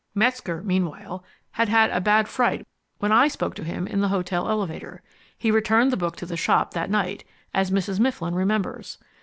[0.15, 2.65] Metzger, meanwhile, had had a bad fright
[2.97, 5.03] when I spoke to him in the hotel elevator.
[5.37, 7.99] He returned the book to the shop that night, as Mrs.
[7.99, 8.97] Mifflin remembers.